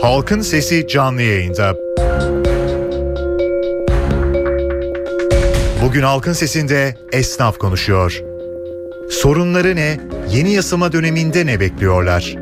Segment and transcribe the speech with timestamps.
[0.00, 1.76] Halkın Sesi canlı yayında.
[5.84, 8.22] Bugün Halkın Sesi'nde esnaf konuşuyor.
[9.10, 10.00] Sorunları ne?
[10.30, 12.34] Yeni yasama döneminde ne bekliyorlar?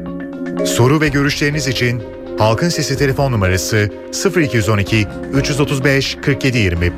[0.67, 2.03] Soru ve görüşleriniz için
[2.39, 3.91] Halkın Sesi telefon numarası
[4.37, 6.93] 0212 335 4720.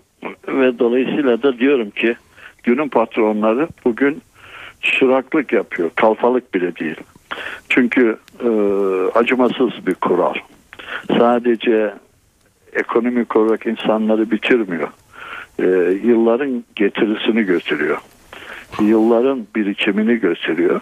[0.47, 2.15] Ve dolayısıyla da diyorum ki
[2.63, 4.21] günün patronları bugün
[4.81, 5.89] çıraklık yapıyor.
[5.95, 6.97] Kalfalık bile değil.
[7.69, 8.49] Çünkü e,
[9.15, 10.33] acımasız bir kural.
[11.07, 11.93] Sadece
[12.73, 14.87] ekonomik olarak insanları bitirmiyor.
[15.59, 15.65] E,
[16.03, 17.97] yılların getirisini götürüyor
[18.79, 20.81] yılların birikimini gösteriyor.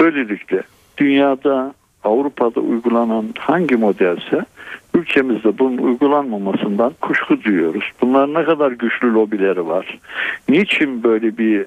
[0.00, 0.62] Böylelikle
[0.98, 4.44] dünyada Avrupa'da uygulanan hangi modelse
[4.94, 7.84] ülkemizde bunun uygulanmamasından kuşku duyuyoruz.
[8.00, 9.98] Bunlar ne kadar güçlü lobileri var.
[10.48, 11.66] Niçin böyle bir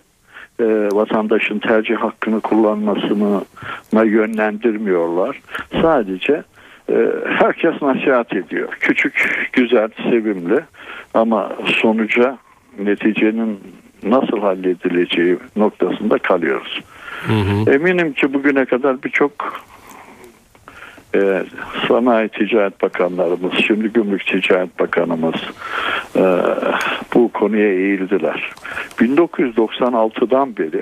[0.59, 3.41] e, vatandaşın tercih hakkını kullanmasını
[3.93, 5.41] yönlendirmiyorlar.
[5.81, 6.43] Sadece
[6.89, 8.77] e, herkes nasihat ediyor.
[8.79, 10.59] Küçük, güzel, sevimli
[11.13, 12.37] ama sonuca
[12.79, 13.59] neticenin
[14.03, 16.81] nasıl halledileceği noktasında kalıyoruz.
[17.27, 17.71] Hı hı.
[17.71, 19.63] Eminim ki bugüne kadar birçok
[21.15, 21.43] e,
[21.87, 25.35] Sanayi Ticaret Bakanlarımız, şimdi Gümrük Ticaret Bakanımız
[26.15, 26.23] e,
[27.13, 28.51] bu konuya eğildiler.
[28.99, 30.81] 1996'dan beri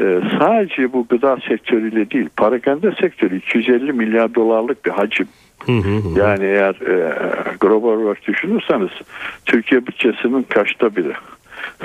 [0.00, 5.28] e, sadece bu gıda sektörüyle değil, parakende sektörü 250 milyar dolarlık bir hacim.
[5.66, 6.18] Hı hı.
[6.20, 7.14] Yani eğer e,
[7.60, 8.90] global olarak düşünürseniz
[9.44, 11.12] Türkiye bütçesinin kaçta biri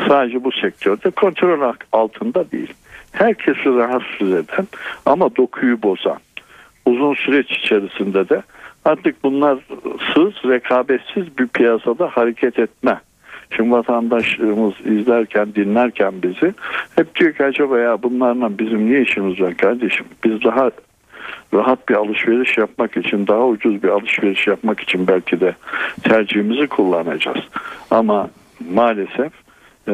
[0.07, 2.73] sadece bu sektörde kontrol altında değil.
[3.11, 4.67] Herkesi rahatsız eden
[5.05, 6.17] ama dokuyu bozan
[6.85, 8.41] uzun süreç içerisinde de
[8.85, 9.57] artık bunlar
[10.13, 13.01] sız, rekabetsiz bir piyasada hareket etme.
[13.55, 16.53] Şimdi vatandaşlarımız izlerken, dinlerken bizi
[16.95, 20.05] hep diyor ki acaba ya bunlarla bizim ne işimiz var kardeşim?
[20.23, 20.71] Biz daha
[21.53, 25.55] rahat bir alışveriş yapmak için, daha ucuz bir alışveriş yapmak için belki de
[26.03, 27.45] tercihimizi kullanacağız.
[27.91, 28.29] Ama
[28.73, 29.31] maalesef
[29.87, 29.93] e,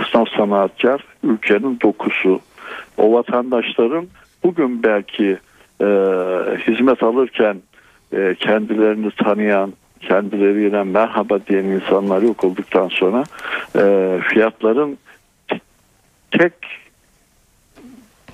[0.00, 2.40] esnaf sanatkar ülkenin dokusu.
[2.96, 4.06] O vatandaşların
[4.44, 5.38] bugün belki
[5.80, 5.86] e,
[6.66, 7.56] hizmet alırken
[8.12, 13.24] e, kendilerini tanıyan, kendileriyle merhaba diyen insanlar yok olduktan sonra
[13.76, 14.98] e, fiyatların
[16.30, 16.52] tek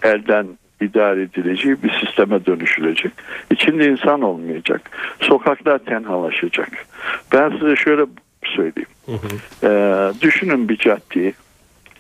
[0.02, 0.46] elden
[0.80, 3.12] idare edileceği bir sisteme dönüşülecek.
[3.50, 4.90] İçinde insan olmayacak.
[5.20, 6.86] Sokaklar tenhalaşacak.
[7.32, 8.06] Ben size şöyle
[8.44, 8.88] söyleyeyim.
[9.08, 9.28] Hı hı.
[9.62, 11.34] Ee, düşünün bir caddeyi.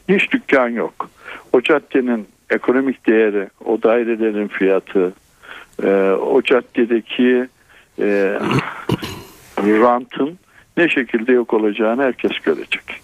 [0.08, 1.10] Hiç dükkan yok.
[1.52, 5.12] O caddenin ekonomik değeri, o dairelerin fiyatı,
[5.82, 7.48] e, o caddedeki
[7.98, 8.38] e,
[9.58, 10.38] rantın
[10.76, 13.00] ne şekilde yok olacağını herkes görecek.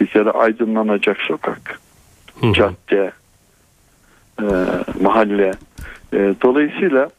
[0.00, 1.80] Bir kere aydınlanacak sokak,
[2.40, 3.12] hı cadde,
[4.40, 4.46] e,
[5.00, 5.52] mahalle.
[6.12, 7.10] E, dolayısıyla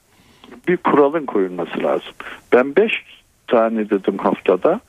[0.67, 2.13] bir kuralın koyulması lazım.
[2.53, 3.03] Ben beş
[3.47, 4.79] tane dedim haftada.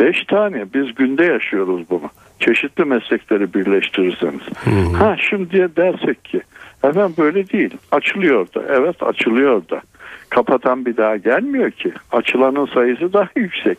[0.00, 2.10] Beş tane biz günde yaşıyoruz bunu.
[2.38, 4.42] Çeşitli meslekleri birleştirirseniz.
[4.64, 4.94] Hmm.
[4.94, 6.40] Ha şimdi dersek ki
[6.84, 7.76] efendim böyle değil.
[7.92, 8.62] Açılıyor da.
[8.68, 9.80] Evet açılıyor da.
[10.30, 11.92] Kapatan bir daha gelmiyor ki.
[12.12, 13.78] Açılanın sayısı daha yüksek.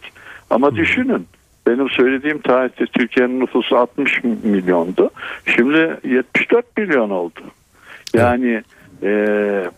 [0.50, 0.78] Ama hmm.
[0.78, 1.28] düşünün
[1.68, 5.10] benim söylediğim tarihte Türkiye'nin nüfusu 60 milyondu.
[5.46, 7.40] Şimdi 74 milyon oldu.
[8.14, 8.62] Yani
[9.04, 9.10] e,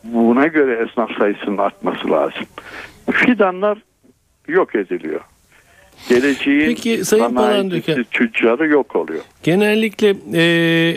[0.04, 2.46] buna göre esnaf sayısının artması lazım.
[3.12, 3.78] Fidanlar
[4.48, 5.22] yok ediliyor.
[6.10, 9.22] Geleceğin Peki, Sayın sanayicisi, tüccarı yok oluyor.
[9.44, 10.44] Genellikle e,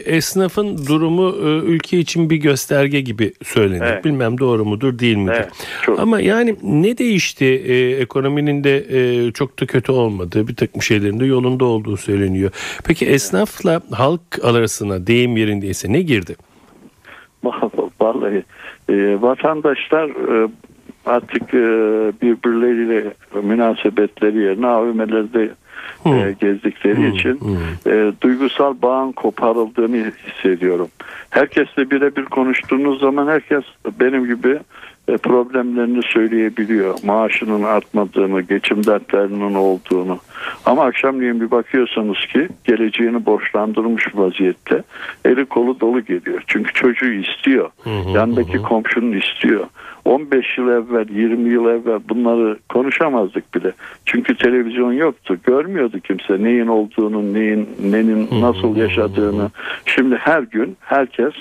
[0.07, 3.87] esnafın durumu e, ülke için bir gösterge gibi söylenir.
[3.87, 4.05] Evet.
[4.05, 5.33] Bilmem doğru mudur değil midir?
[5.33, 6.01] Evet, çok.
[6.01, 7.45] Ama yani ne değişti?
[7.45, 12.51] E, ekonominin de e, çok da kötü olmadığı, bir takım şeylerin de yolunda olduğu söyleniyor.
[12.85, 16.37] Peki esnafla halk arasına deyim yerindeyse ne girdi?
[18.01, 18.45] Vallahi
[18.89, 20.49] e, vatandaşlar e,
[21.07, 21.63] artık e,
[22.23, 23.13] birbirleriyle
[23.43, 25.51] münasebetleri yerine AVM'lerde
[26.07, 27.41] e, gezdikleri için
[27.87, 30.89] e, duygusal bağın koparıldığını hissediyorum.
[31.31, 33.65] Herkesle birebir konuştuğunuz zaman herkes
[34.01, 34.59] benim gibi
[35.09, 36.95] e, problemlerini söyleyebiliyor.
[37.05, 40.19] Maaşının artmadığını, geçim dertlerinin olduğunu.
[40.65, 44.83] Ama akşamleyin bir bakıyorsunuz ki geleceğini borçlandırmış vaziyette.
[45.25, 46.43] Eli kolu dolu geliyor.
[46.47, 47.71] Çünkü çocuğu istiyor.
[48.15, 49.67] Yandaki komşunun istiyor.
[50.07, 53.73] 15 yıl evvel, 20 yıl evvel bunları konuşamazdık bile.
[54.05, 55.37] Çünkü televizyon yoktu.
[55.45, 59.51] Görmüyordu kimse neyin olduğunu, neyin, nenin nasıl yaşadığını.
[59.85, 61.33] Şimdi her gün herkes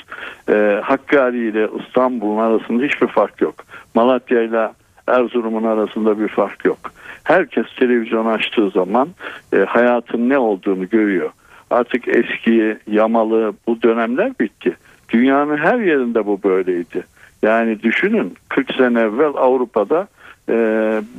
[0.50, 3.56] e, Hakkari ile İstanbul'un arasında hiçbir fark yok.
[3.96, 4.70] Malatya ile
[5.08, 6.80] Erzurum'un arasında bir fark yok.
[7.24, 9.10] Herkes televizyon açtığı zaman
[9.54, 11.30] e, hayatın ne olduğunu görüyor.
[11.70, 14.78] Artık eski, yamalı bu dönemler bitti.
[15.10, 17.04] Dünyanın her yerinde bu böyleydi.
[17.44, 20.08] Yani düşünün 40 sene evvel Avrupa'da
[20.50, 20.54] e,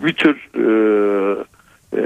[0.05, 0.65] bir tür e,
[1.97, 2.03] e,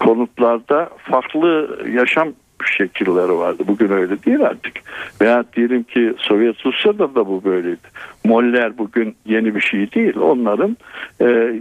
[0.00, 2.28] konutlarda farklı yaşam
[2.66, 3.62] şekilleri vardı.
[3.66, 4.72] Bugün öyle değil artık.
[5.20, 7.88] Veya diyelim ki Sovyet Rusya'da da bu böyleydi.
[8.24, 10.16] Moller bugün yeni bir şey değil.
[10.16, 10.76] Onların
[11.20, 11.60] e,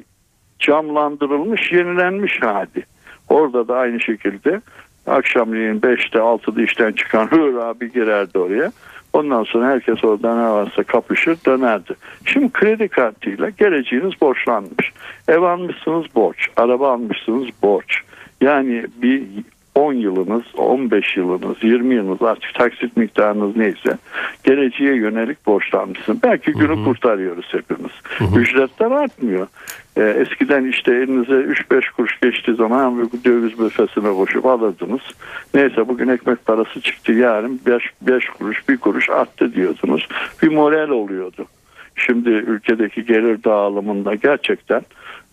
[0.59, 2.83] camlandırılmış, yenilenmiş hali.
[3.29, 4.61] Orada da aynı şekilde
[5.07, 8.71] akşamleyin 5'te 6'da işten çıkan hır abi girerdi oraya.
[9.13, 11.93] Ondan sonra herkes orada ne varsa kapışır dönerdi.
[12.25, 14.91] Şimdi kredi kartıyla geleceğiniz borçlanmış.
[15.27, 18.01] Ev almışsınız borç, araba almışsınız borç.
[18.41, 19.23] Yani bir
[19.75, 23.97] 10 yılınız, 15 yılınız, 20 yılınız artık taksit miktarınız neyse
[24.43, 26.19] geleceğe yönelik borçlanmışsın.
[26.23, 27.91] Belki günü kurtarıyoruz hepimiz.
[28.37, 29.47] Ücretler artmıyor.
[29.97, 35.01] Ee, eskiden işte elinize 3-5 kuruş geçtiği zaman bir döviz büfesine koşup alırdınız.
[35.53, 40.07] Neyse bugün ekmek parası çıktı yarın 5, 5 kuruş bir kuruş arttı diyordunuz.
[40.43, 41.45] Bir moral oluyordu.
[41.95, 44.81] Şimdi ülkedeki gelir dağılımında gerçekten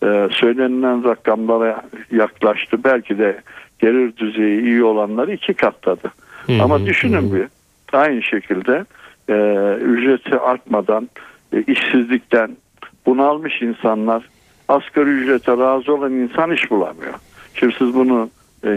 [0.03, 1.81] e, söylenilen rakamlara
[2.11, 2.83] yaklaştı.
[2.83, 3.41] Belki de
[3.79, 6.11] gelir düzeyi iyi olanları iki katladı.
[6.61, 7.47] Ama düşünün bir
[7.97, 8.85] aynı şekilde
[9.29, 9.33] e,
[9.83, 11.09] ücreti artmadan
[11.53, 12.57] e, işsizlikten
[13.05, 14.23] bunalmış insanlar
[14.67, 17.13] asgari ücrete razı olan insan iş bulamıyor.
[17.53, 18.29] Şimdi siz bunu
[18.63, 18.69] e,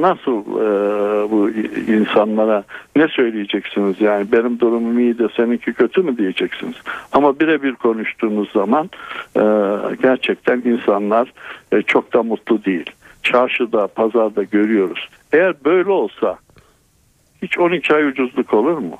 [0.00, 1.50] nasıl e, bu
[1.92, 2.64] insanlara
[2.96, 6.74] ne söyleyeceksiniz yani benim durumum iyi de seninki kötü mü diyeceksiniz
[7.12, 8.90] ama birebir konuştuğumuz zaman
[9.36, 9.42] e,
[10.02, 11.32] gerçekten insanlar
[11.72, 12.90] e, çok da mutlu değil
[13.32, 16.38] çarşıda pazarda görüyoruz eğer böyle olsa
[17.42, 18.98] hiç 12 ay ucuzluk olur mu?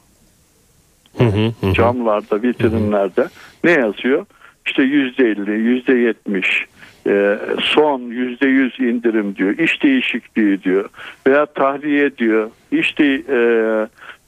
[1.72, 3.28] Camlarda, vitrinlerde
[3.64, 4.26] ne yazıyor?
[4.66, 6.66] İşte yüzde elli, yüzde yetmiş,
[7.06, 10.88] e, son yüzde yüz indirim diyor, iş değişikliği diyor
[11.26, 13.38] veya tahliye diyor, işte e,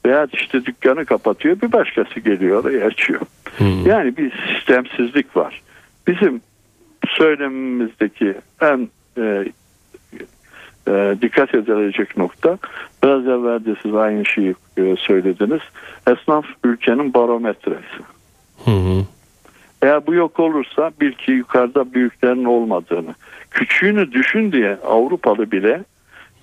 [0.05, 3.21] veya işte dükkanı kapatıyor, bir başkası geliyor orayı açıyor.
[3.85, 5.61] Yani bir sistemsizlik var.
[6.07, 6.41] Bizim
[7.17, 9.45] söylemimizdeki en e,
[10.87, 12.57] e, dikkat edilecek nokta
[13.03, 15.61] biraz evvel de siz aynı şeyi e, söylediniz.
[16.07, 17.97] Esnaf ülkenin barometresi.
[18.65, 19.05] Hı hı.
[19.81, 23.15] Eğer bu yok olursa bil ki yukarıda büyüklerin olmadığını.
[23.51, 25.83] Küçüğünü düşün diye Avrupalı bile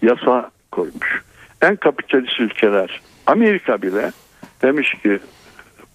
[0.03, 1.23] yasa koymuş.
[1.62, 4.12] En kapitalist ülkeler Amerika bile
[4.62, 5.19] demiş ki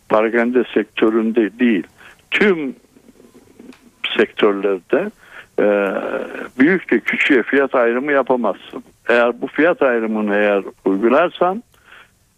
[0.10, 1.84] paragende sektöründe değil
[2.32, 2.76] tüm
[4.18, 5.12] sektörlerde
[5.60, 5.66] e,
[6.60, 8.84] büyükle küçüğe fiyat ayrımı yapamazsın.
[9.10, 11.64] Eğer bu fiyat ayrımını eğer uygularsan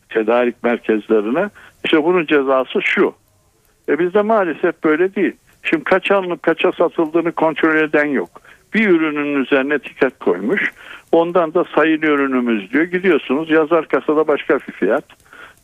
[0.10, 1.50] tedarik merkezlerine
[1.84, 3.14] işte bunun cezası şu.
[3.90, 5.34] E bizde maalesef böyle değil.
[5.64, 8.42] Şimdi kaç alınıp kaça satıldığını kontrol eden yok.
[8.74, 10.72] Bir ürünün üzerine etiket koymuş.
[11.12, 12.84] Ondan da sayılı ürünümüz diyor.
[12.84, 15.06] Gidiyorsunuz yazar kasada başka bir fiyat.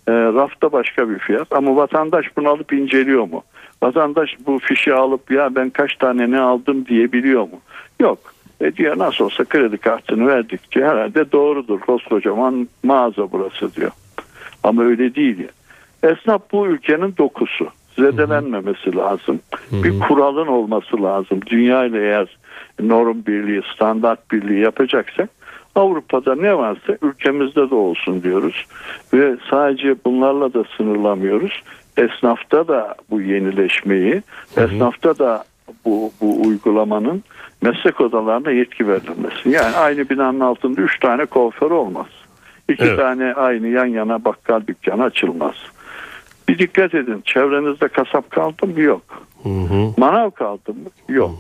[0.08, 1.48] E, rafta başka bir fiyat.
[1.53, 3.43] Ama vatandaş bunu alıp inceliyor mu?
[3.84, 7.62] Vatandaş bu fişi alıp ya ben kaç tane ne aldım diyebiliyor mu?
[8.00, 8.20] Yok.
[8.62, 11.80] E diyor nasıl olsa kredi kartını verdikçe herhalde doğrudur.
[11.80, 13.91] Koskocaman mağaza burası diyor.
[14.63, 15.50] Ama öyle değil ya.
[16.12, 17.68] Esnaf bu ülkenin dokusu.
[18.00, 19.39] Zedelenmemesi lazım.
[19.72, 21.39] Bir kuralın olması lazım.
[21.46, 22.38] Dünya ile eğer
[22.80, 25.30] norm birliği, standart birliği yapacaksak
[25.75, 28.65] Avrupa'da ne varsa ülkemizde de olsun diyoruz.
[29.13, 31.63] Ve sadece bunlarla da sınırlamıyoruz.
[31.98, 34.22] Esnafta da bu yenileşmeyi,
[34.58, 35.44] esnafta da
[35.86, 37.24] bu, bu uygulamanın
[37.62, 39.50] meslek odalarına yetki verilmesi.
[39.50, 42.08] Yani aynı binanın altında üç tane kuaför olmaz.
[42.70, 42.98] İki Evet.
[42.98, 45.56] tane aynı yan yana bakkal dükkanı açılmaz.
[46.50, 47.22] Bir dikkat edin.
[47.25, 48.82] Çevrenizde kasap kaldı mı?
[48.82, 49.01] Yok.
[49.44, 49.94] Hı hı.
[49.98, 51.15] Manav kaldı mı?
[51.15, 51.32] Yok.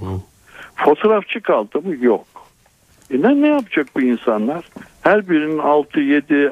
[0.75, 1.95] Fotoğrafçı kaldı mı?
[2.05, 2.25] Yok.
[3.13, 4.65] E ne, ne yapacak bu insanlar?
[5.01, 6.51] Her birinin 6-7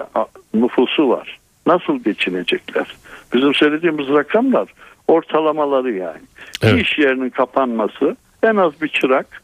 [0.53, 1.39] nüfusu var.
[1.67, 2.95] Nasıl geçinecekler?
[3.33, 4.73] Bizim söylediğimiz rakamlar
[5.07, 6.19] ortalamaları yani.
[6.61, 6.75] Evet.
[6.75, 9.41] Bir iş yerinin kapanması en az bir çırak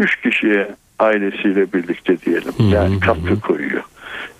[0.00, 2.52] 3 kişiye ailesiyle birlikte diyelim.
[2.72, 3.82] Yani katkı koyuyor.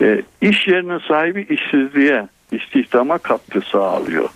[0.02, 4.28] E, iş yerinin sahibi işsizliğe, istihdama katkı sağlıyor.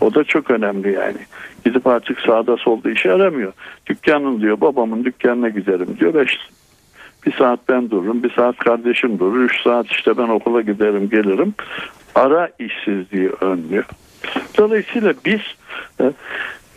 [0.00, 1.18] O da çok önemli yani.
[1.64, 3.52] Gidip artık sağda solda iş aramıyor.
[3.86, 6.14] Dükkanın diyor babamın dükkanına giderim diyor.
[6.14, 6.38] Beş,
[7.26, 11.54] bir saat ben dururum, bir saat kardeşim durur, üç saat işte ben okula giderim gelirim.
[12.14, 13.84] Ara işsizliği önlüyor.
[14.58, 15.40] Dolayısıyla biz
[16.00, 16.12] e,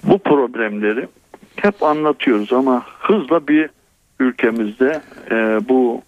[0.04, 1.08] bu problemleri
[1.56, 3.70] hep anlatıyoruz ama hızla bir
[4.20, 6.02] ülkemizde e, bu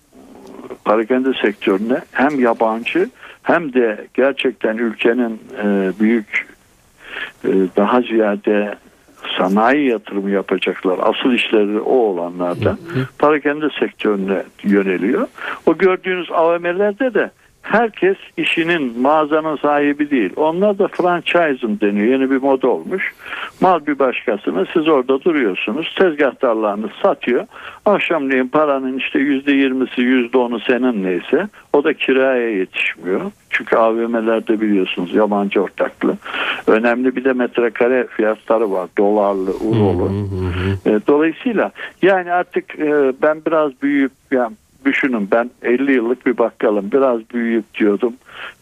[0.85, 3.09] parakende sektörüne hem yabancı
[3.43, 6.47] hem de gerçekten ülkenin e, büyük
[7.43, 8.75] e, daha ziyade
[9.37, 10.99] sanayi yatırımı yapacaklar.
[11.01, 12.77] Asıl işleri o olanlarda
[13.19, 15.27] parakende sektörüne yöneliyor.
[15.65, 17.31] O gördüğünüz AVM'lerde de
[17.71, 20.33] herkes işinin mağazanın sahibi değil.
[20.35, 22.07] Onlar da franchising deniyor.
[22.07, 23.13] Yeni bir moda olmuş.
[23.61, 25.95] Mal bir başkasına siz orada duruyorsunuz.
[25.99, 27.45] Tezgahtarlarınız satıyor.
[27.85, 33.21] Akşamleyin paranın işte yüzde yirmisi yüzde onu senin neyse o da kiraya yetişmiyor.
[33.49, 36.17] Çünkü AVM'lerde biliyorsunuz yabancı ortaklı.
[36.67, 38.89] Önemli bir de metrekare fiyatları var.
[38.97, 40.11] Dolarlı, eurolu.
[40.85, 41.71] E, Dolayısıyla
[42.01, 44.55] yani artık e, ben biraz büyüyüp yani
[44.87, 48.13] düşünün ben 50 yıllık bir bakkalım biraz büyüyüp diyordum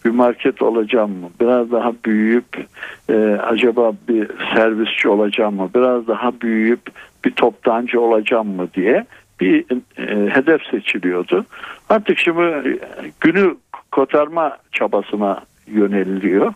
[0.05, 2.67] bir market olacağım mı biraz daha büyüyüp
[3.09, 6.81] e, acaba bir servisçi olacağım mı biraz daha büyüyüp
[7.25, 9.05] bir toptancı olacağım mı diye
[9.39, 9.65] bir
[9.97, 11.45] e, hedef seçiliyordu.
[11.89, 12.79] Artık şimdi e,
[13.21, 13.55] günü
[13.91, 16.53] kotarma çabasına yöneliliyor.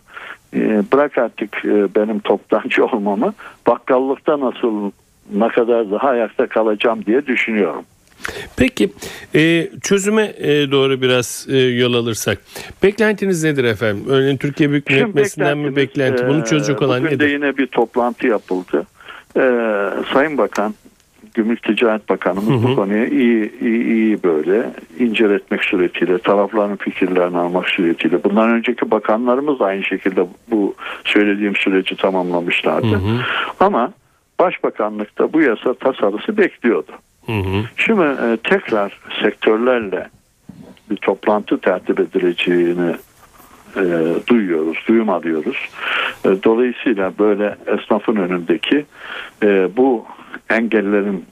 [0.54, 3.34] E, bırak artık e, benim toptancı olmamı
[3.66, 4.90] bakkallıkta nasıl
[5.34, 7.84] ne kadar daha ayakta kalacağım diye düşünüyorum.
[8.56, 8.92] Peki
[9.34, 12.38] e, çözüme e, doğru biraz e, yol alırsak.
[12.82, 14.04] Beklentiniz nedir efendim?
[14.08, 16.26] Örneğin Türkiye Büyük Millet Meclisi'nden mi beklenti?
[16.28, 17.32] Bunu çözecek olan bugün de nedir?
[17.32, 18.86] yine bir toplantı yapıldı.
[19.36, 19.42] E,
[20.12, 20.74] Sayın Bakan,
[21.34, 22.70] Gümrük Ticaret Bakanımız Hı hı.
[22.70, 28.24] bu konuyu iyi, iyi, iyi böyle inceletmek suretiyle, tarafların fikirlerini almak suretiyle.
[28.24, 30.74] Bundan önceki bakanlarımız aynı şekilde bu
[31.04, 32.86] söylediğim süreci tamamlamışlardı.
[32.86, 33.20] Hı hı.
[33.60, 33.92] Ama
[34.40, 36.92] Başbakanlıkta bu yasa tasarısı bekliyordu.
[37.26, 37.64] Hı hı.
[37.76, 40.08] Şimdi e, tekrar sektörlerle
[40.90, 42.94] bir toplantı tertip edileceğini
[43.76, 43.84] e,
[44.26, 45.68] duyuyoruz, duyum alıyoruz.
[46.24, 48.84] E, dolayısıyla böyle esnafın önündeki
[49.42, 50.06] e, bu
[50.50, 51.24] engellerin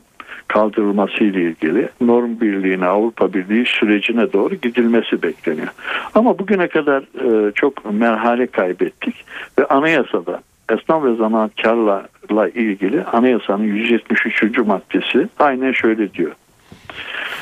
[0.49, 5.69] kaldırılması ile ilgili norm birliğine, Avrupa Birliği sürecine doğru gidilmesi bekleniyor.
[6.15, 9.25] Ama bugüne kadar e, çok merhale kaybettik
[9.59, 10.41] ve anayasada
[10.73, 14.59] esnaf ve zanaatkarlarla ilgili anayasanın 173.
[14.59, 16.33] maddesi aynen şöyle diyor.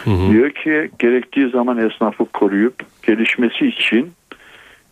[0.04, 0.33] Hı hı.
[0.33, 4.12] Diyor ki gerektiği zaman esnafı koruyup gelişmesi için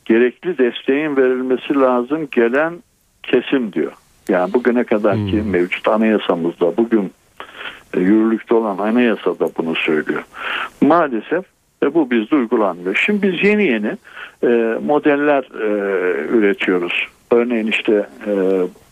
[0.04, 2.74] gerekli desteğin verilmesi lazım gelen
[3.22, 3.92] kesim diyor.
[4.28, 5.50] Yani bugüne kadarki Hmm.
[5.50, 7.12] mevcut anayasamızda bugün
[7.94, 10.24] e, yürürlükte olan anayasada bunu söylüyor.
[10.80, 11.44] Maalesef
[11.82, 12.94] ve bu bizde uygulanmıyor.
[13.06, 13.96] Şimdi biz yeni yeni
[14.42, 15.66] e, modeller e,
[16.28, 17.06] üretiyoruz.
[17.34, 18.32] Örneğin işte e,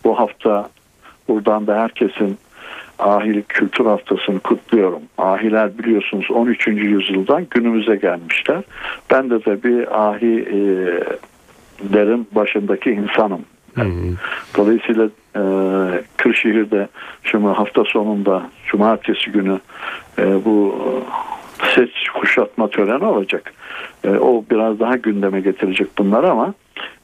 [0.03, 0.69] bu hafta
[1.27, 2.37] buradan da herkesin
[2.99, 5.01] ahilik kültür haftasını kutluyorum.
[5.17, 6.67] Ahiler biliyorsunuz 13.
[6.67, 8.63] yüzyıldan günümüze gelmişler.
[9.11, 10.27] Ben de tabii ahilerin
[12.31, 13.41] başındaki insanım.
[13.75, 14.15] Hı hı.
[14.57, 15.41] Dolayısıyla e,
[16.17, 16.87] Kırşehir'de
[17.23, 19.59] şimdi hafta sonunda cumartesi günü
[20.19, 20.75] e, bu
[21.75, 23.53] set kuşatma töreni olacak.
[24.03, 26.53] E, o biraz daha gündeme getirecek bunlar ama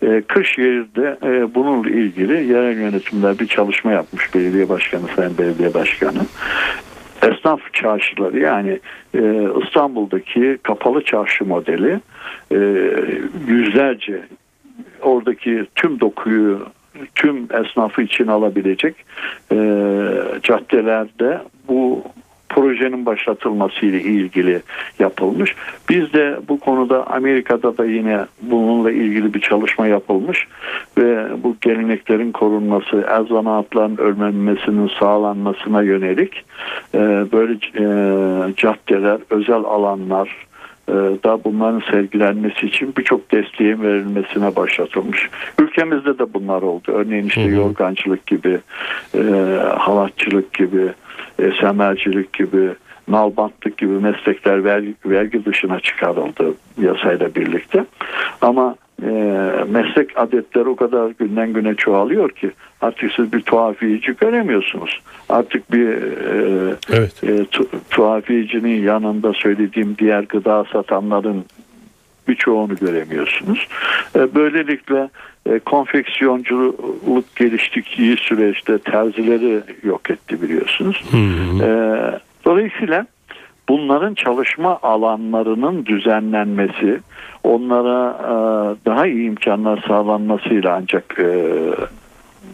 [0.01, 6.19] e, Kırşehir'de e, bununla ilgili yerel yönetimler bir çalışma yapmış belediye başkanı, sayın belediye başkanı.
[7.21, 8.79] Esnaf çarşıları yani
[9.15, 11.99] e, İstanbul'daki kapalı çarşı modeli
[12.51, 12.57] e,
[13.47, 14.21] yüzlerce
[15.01, 16.67] oradaki tüm dokuyu
[17.15, 18.95] tüm esnafı için alabilecek
[19.51, 19.55] e,
[20.43, 22.03] caddelerde bu
[22.49, 24.61] projenin başlatılması ile ilgili
[24.99, 25.55] yapılmış.
[25.89, 30.47] Biz de bu konuda Amerika'da da yine bununla ilgili bir çalışma yapılmış
[30.97, 36.45] ve bu geleneklerin korunması, el zanaatların ölmemesinin sağlanmasına yönelik
[36.93, 36.99] e,
[37.31, 37.85] böyle e,
[38.55, 40.29] caddeler, özel alanlar,
[40.89, 45.29] e, da bunların sergilenmesi için birçok desteğin verilmesine başlatılmış.
[45.59, 46.91] Ülkemizde de bunlar oldu.
[46.91, 47.55] Örneğin işte Hı hı.
[47.55, 48.59] yorgancılık gibi,
[49.15, 49.21] e,
[49.77, 50.89] halatçılık gibi,
[51.62, 52.69] semercilik gibi,
[53.08, 57.86] nalbantlık gibi meslekler vergi, vergi dışına çıkarıldı yasayla birlikte.
[58.41, 59.12] Ama e,
[59.69, 65.01] meslek adetleri o kadar günden güne çoğalıyor ki artık siz bir tuhafiyeci göremiyorsunuz.
[65.29, 67.24] Artık bir e, evet.
[67.24, 71.46] e, tu, tuhafiyecinin yanında söylediğim diğer gıda satanların
[72.27, 73.67] birçoğunu göremiyorsunuz.
[74.15, 75.10] E, böylelikle
[75.49, 81.03] e, konfeksiyonculuk geliştiği süreçte terzileri yok etti biliyorsunuz.
[81.61, 81.69] E,
[82.45, 83.05] dolayısıyla
[83.69, 86.99] bunların çalışma alanlarının düzenlenmesi,
[87.43, 88.31] onlara e,
[88.85, 91.49] daha iyi imkanlar sağlanmasıyla ancak e,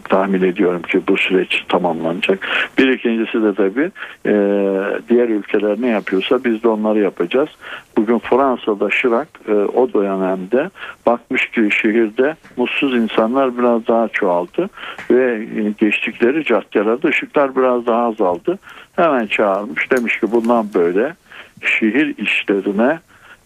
[0.08, 2.38] tahmin ediyorum ki bu süreç tamamlanacak.
[2.78, 3.90] Bir ikincisi de tabii
[4.26, 4.32] e,
[5.08, 7.48] diğer ülkeler ne yapıyorsa biz de onları yapacağız.
[7.96, 10.70] Bugün Fransa'da Şirak e, o dönemde
[11.06, 14.70] bakmış ki şehirde mutsuz insanlar biraz daha çoğaldı
[15.10, 18.58] ve e, geçtikleri caddelerde ışıklar biraz daha azaldı.
[18.96, 21.14] Hemen çağırmış demiş ki bundan böyle
[21.60, 22.98] şehir işlerine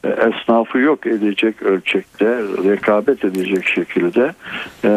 [0.04, 2.26] e, esnafı yok edecek ölçekte
[2.64, 4.32] rekabet edecek şekilde
[4.84, 4.90] e,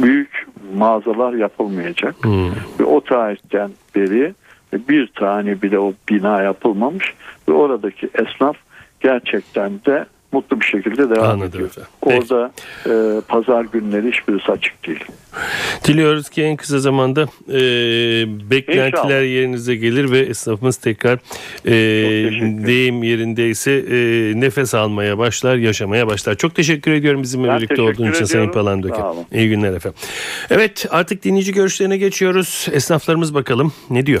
[0.00, 2.24] büyük mağazalar yapılmayacak.
[2.24, 2.50] Hmm.
[2.80, 4.34] Ve o tarihten beri
[4.72, 7.14] bir tane bile o bina yapılmamış
[7.48, 8.56] ve oradaki esnaf
[9.00, 11.68] gerçekten de mutlu bir şekilde devam Anladım ediyor.
[11.68, 11.90] Efendim.
[12.02, 12.52] Orada
[12.86, 15.04] e, pazar günleri hiçbirisi açık değil.
[15.84, 17.60] Diliyoruz ki en kısa zamanda e,
[18.50, 19.22] beklentiler İnşallah.
[19.22, 21.18] yerinize gelir ve esnafımız tekrar
[21.66, 21.72] e,
[22.66, 23.96] deyim yerindeyse e,
[24.40, 26.34] nefes almaya başlar, yaşamaya başlar.
[26.34, 29.02] Çok teşekkür ediyorum bizimle ben birlikte olduğun için Sayın Palandöke.
[29.32, 29.98] İyi günler efendim.
[30.50, 32.68] Evet artık dinleyici görüşlerine geçiyoruz.
[32.72, 34.20] Esnaflarımız bakalım ne diyor?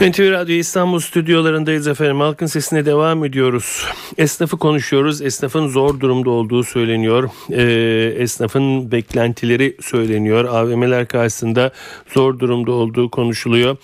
[0.00, 2.20] NTV Radyo İstanbul stüdyolarındayız efendim.
[2.20, 3.84] Halkın sesine devam ediyoruz.
[4.18, 5.22] Esnafı konuşuyoruz.
[5.22, 7.30] Esnafın zor durumda olduğu söyleniyor.
[7.50, 10.44] Ee, esnafın beklentileri söyleniyor.
[10.44, 11.70] AVM'ler karşısında
[12.14, 13.76] zor durumda olduğu konuşuluyor.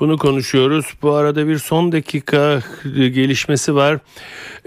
[0.00, 0.86] Bunu konuşuyoruz.
[1.02, 2.62] Bu arada bir son dakika
[2.94, 3.98] gelişmesi var.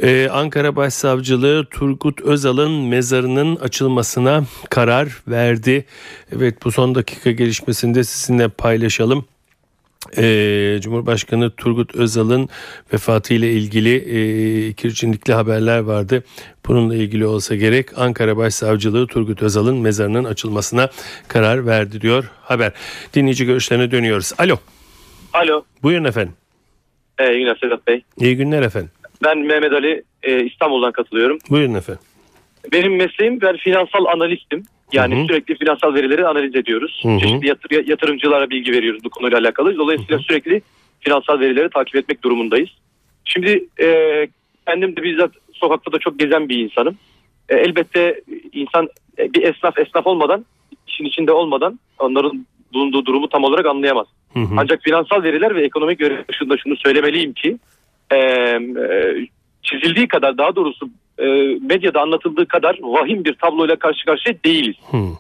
[0.02, 5.86] Ee, Ankara Başsavcılığı Turgut Özal'ın mezarının açılmasına karar verdi.
[6.36, 9.26] Evet bu son dakika gelişmesinde sizinle paylaşalım
[10.18, 12.50] e, Cumhurbaşkanı Turgut Özal'ın
[12.94, 16.24] vefatı ile ilgili e, kirçinlikli haberler vardı.
[16.68, 20.90] Bununla ilgili olsa gerek Ankara Başsavcılığı Turgut Özal'ın mezarının açılmasına
[21.28, 22.72] karar verdi diyor haber.
[23.14, 24.34] Dinleyici görüşlerine dönüyoruz.
[24.38, 24.58] Alo.
[25.34, 25.64] Alo.
[25.84, 26.34] Buyurun efendim.
[27.18, 28.04] Ee, iyi günler Sedat Bey.
[28.20, 28.90] İyi günler efendim.
[29.24, 31.38] Ben Mehmet Ali e, İstanbul'dan katılıyorum.
[31.50, 32.02] Buyurun efendim.
[32.72, 34.64] Benim mesleğim ben finansal analistim.
[34.94, 35.26] Yani Hı-hı.
[35.26, 37.02] sürekli finansal verileri analiz ediyoruz.
[37.04, 37.20] Hı-hı.
[37.20, 39.78] Çeşitli yatır, yatırımcılara bilgi veriyoruz bu konuyla alakalı.
[39.78, 40.26] Dolayısıyla Hı-hı.
[40.26, 40.62] sürekli
[41.00, 42.70] finansal verileri takip etmek durumundayız.
[43.26, 43.88] Şimdi e,
[44.68, 46.98] kendim de bizzat sokakta da çok gezen bir insanım.
[47.50, 48.22] E, elbette
[48.54, 50.46] insan e, bir esnaf esnaf olmadan,
[50.88, 54.08] işin içinde olmadan onların bulunduğu durumu tam olarak anlayamaz.
[54.34, 54.56] Hı hı.
[54.58, 57.58] Ancak finansal veriler ve ekonomik dışında şunu söylemeliyim ki
[58.12, 58.60] e, e,
[59.62, 61.26] çizildiği kadar daha doğrusu e,
[61.62, 64.76] medyada anlatıldığı kadar vahim bir tabloyla karşı karşıya değiliz.
[64.90, 65.12] Hmm.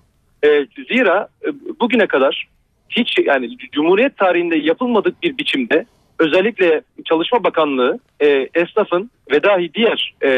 [0.43, 1.47] E, zira e,
[1.79, 2.47] bugüne kadar
[2.89, 5.85] hiç yani Cumhuriyet tarihinde yapılmadık bir biçimde
[6.19, 10.29] özellikle Çalışma Bakanlığı e, esnafın ve dahi diğer e,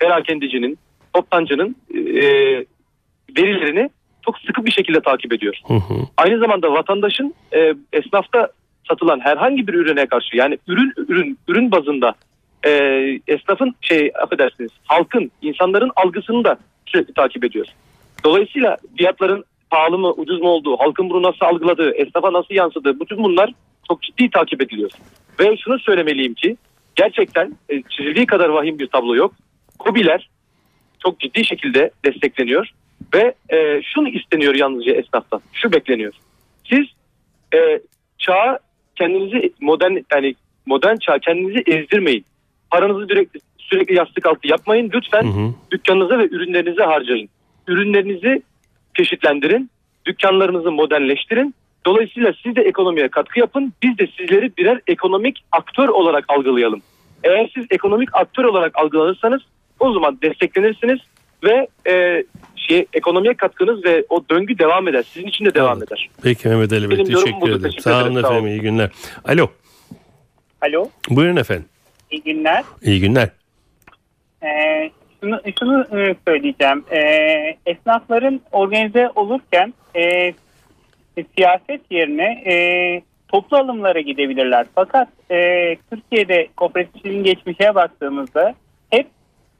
[0.00, 0.78] perakendicinin,
[1.14, 2.24] toptancının e,
[3.38, 3.90] verilerini
[4.24, 5.60] çok sıkı bir şekilde takip ediyor.
[5.66, 5.94] Hı hı.
[6.16, 8.48] Aynı zamanda vatandaşın e, esnafta
[8.88, 12.14] satılan herhangi bir ürüne karşı yani ürün ürün ürün bazında
[12.66, 12.70] e,
[13.28, 17.66] esnafın şey affedersiniz halkın insanların algısını da sürekli takip ediyor.
[18.24, 23.22] Dolayısıyla fiyatların pahalı mı ucuz mu olduğu, halkın bunu nasıl algıladığı, esnafa nasıl yansıdığı bütün
[23.22, 23.52] bunlar
[23.88, 24.90] çok ciddi takip ediliyor.
[25.40, 26.56] Ve şunu söylemeliyim ki
[26.96, 29.34] gerçekten e, çizildiği kadar vahim bir tablo yok.
[29.78, 30.28] Kobiler
[31.02, 32.70] çok ciddi şekilde destekleniyor
[33.14, 35.40] ve e, şunu isteniyor yalnızca esnaftan.
[35.52, 36.14] Şu bekleniyor.
[36.70, 36.86] Siz
[37.54, 37.80] e,
[38.18, 38.58] çağa
[38.96, 40.34] kendinizi modern yani
[40.66, 42.24] modern çağ kendinizi ezdirmeyin.
[42.72, 44.90] Paranızı sürekli, sürekli yastık altı yapmayın.
[44.94, 45.54] Lütfen hı hı.
[45.70, 47.28] dükkanınıza ve ürünlerinize harcayın.
[47.68, 48.42] Ürünlerinizi
[48.96, 49.70] çeşitlendirin.
[50.06, 51.54] Dükkanlarınızı modernleştirin.
[51.86, 53.72] Dolayısıyla siz de ekonomiye katkı yapın.
[53.82, 56.82] Biz de sizleri birer ekonomik aktör olarak algılayalım.
[57.24, 59.42] Eğer siz ekonomik aktör olarak algılanırsanız
[59.80, 60.98] o zaman desteklenirsiniz
[61.44, 62.24] ve e,
[62.56, 65.02] şey ekonomiye katkınız ve o döngü devam eder.
[65.02, 66.08] Sizin için de devam eder.
[66.22, 67.62] Peki Mehmet Ali Bey Benim teşekkür ederim.
[67.62, 68.90] Teşekkür sağ olun efendim iyi günler.
[69.24, 69.50] Alo.
[70.60, 70.88] Alo.
[71.10, 71.64] Buyurun efendim.
[72.12, 72.64] İyi günler.
[72.82, 73.28] İyi günler.
[74.42, 76.84] Ee, şunu, şunu e, söyleyeceğim.
[76.90, 77.00] E,
[77.66, 80.32] esnafların organize olurken e,
[81.36, 82.54] siyaset yerine e,
[83.28, 84.66] toplu alımlara gidebilirler.
[84.74, 85.36] Fakat e,
[85.90, 88.54] Türkiye'de kooperatifin geçmişe baktığımızda
[88.90, 89.06] hep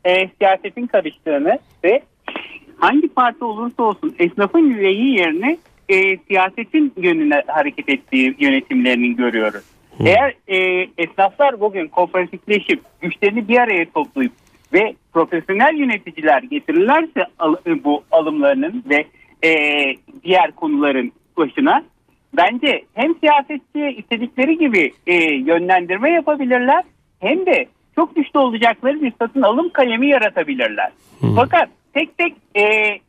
[0.04, 2.02] e, siyasetin karıştığını ve
[2.76, 9.64] hangi parti olursa olsun esnafın yüreği yerine e, siyasetin yönüne hareket ettiği yönetimlerini görüyoruz.
[9.98, 10.04] Hı.
[10.04, 14.32] Eğer e, esnaflar bugün kooperatifleşip güçlerini bir araya toplayıp
[14.72, 19.06] ve profesyonel yöneticiler getirirlerse al, bu alımlarının ve
[19.48, 19.52] e,
[20.24, 21.84] diğer konuların başına
[22.36, 26.84] bence hem siyasetçi istedikleri gibi e, yönlendirme yapabilirler
[27.20, 30.90] hem de çok güçlü olacakları bir satın alım kalemi yaratabilirler.
[31.20, 31.26] Hı.
[31.36, 32.62] Fakat tek tek e,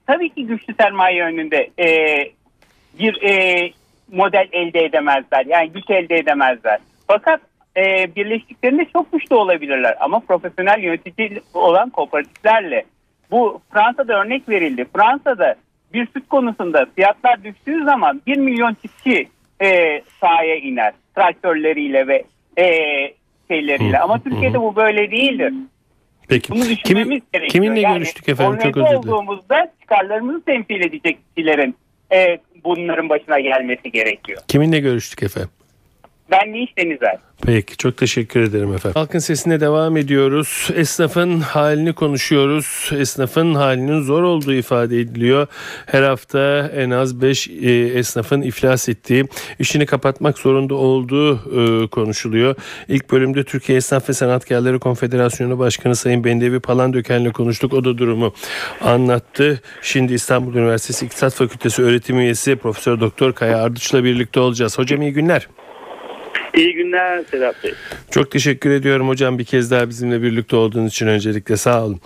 [0.08, 1.88] tabii ki güçlü sermaye önünde e,
[3.00, 3.72] bir e,
[4.12, 5.46] model elde edemezler.
[5.46, 6.80] Yani güç elde edemezler.
[7.08, 7.42] Fakat
[7.78, 9.96] e, birleştiklerinde çok güçlü olabilirler.
[10.00, 12.86] Ama profesyonel yönetici olan kooperatiflerle
[13.32, 14.86] bu Fransa'da örnek verildi.
[14.96, 15.56] Fransa'da
[15.94, 19.28] bir süt konusunda fiyatlar düştüğü zaman 1 milyon çiftçi
[19.62, 20.94] e, sahaya iner.
[21.16, 22.24] Traktörleriyle ve
[22.58, 22.68] e,
[23.48, 24.00] şeyleriyle.
[24.00, 25.54] Ama Türkiye'de bu böyle değildir.
[26.28, 26.54] Peki.
[26.54, 27.52] Bunu düşünmemiz Kimin, gerekiyor.
[27.52, 28.60] Kiminle yani, görüştük efendim?
[28.64, 29.00] Çok özür dilerim.
[29.00, 31.76] olduğumuzda çıkarlarımızı temsil edecek kişilerin
[32.12, 34.42] e, bunların başına gelmesi gerekiyor.
[34.48, 35.50] Kiminle görüştük efendim?
[36.32, 37.18] Ben Niş Denizer.
[37.46, 39.00] Peki çok teşekkür ederim efendim.
[39.00, 40.70] Halkın sesine devam ediyoruz.
[40.76, 42.92] Esnafın halini konuşuyoruz.
[42.98, 45.48] Esnafın halinin zor olduğu ifade ediliyor.
[45.86, 49.26] Her hafta en az 5 e, esnafın iflas ettiği,
[49.60, 52.56] işini kapatmak zorunda olduğu e, konuşuluyor.
[52.88, 57.74] İlk bölümde Türkiye Esnaf ve Sanatkarları Konfederasyonu Başkanı Sayın Bendevi Palandöken'le konuştuk.
[57.74, 58.34] O da durumu
[58.82, 59.62] anlattı.
[59.82, 64.78] Şimdi İstanbul Üniversitesi İktisat Fakültesi öğretim üyesi Profesör Doktor Kaya Ardıç'la birlikte olacağız.
[64.78, 65.48] Hocam iyi günler.
[66.58, 67.74] İyi günler Sedat Bey.
[68.12, 72.00] Çok teşekkür ediyorum hocam bir kez daha bizimle birlikte olduğunuz için öncelikle sağ olun.